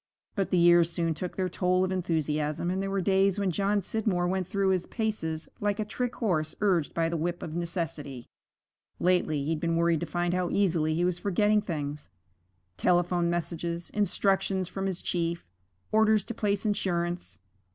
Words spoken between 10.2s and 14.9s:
how easily he was forgetting things telephone messages, instructions from